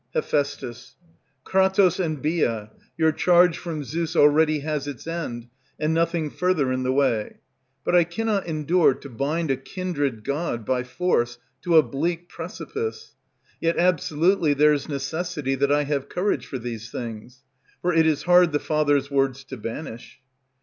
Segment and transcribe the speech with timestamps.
[0.15, 0.33] Heph.
[1.45, 5.47] Kratos and Bia, your charge from Zeus Already has its end,
[5.79, 7.35] and nothing further in the way;
[7.83, 13.13] But I cannot endure to bind A kindred god by force to a bleak precipice,
[13.59, 17.43] Yet absolutely there's necessity that I have courage for these things;
[17.83, 20.19] For it is hard the Father's words to banish.